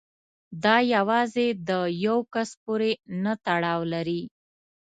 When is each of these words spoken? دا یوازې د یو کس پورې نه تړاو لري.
دا 0.63 0.75
یوازې 0.95 1.47
د 1.69 1.71
یو 2.05 2.17
کس 2.33 2.49
پورې 2.63 2.91
نه 3.23 3.33
تړاو 3.45 3.81
لري. 3.93 4.21